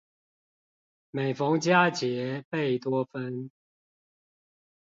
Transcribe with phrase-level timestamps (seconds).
[1.11, 3.51] 每逢佳節貝多芬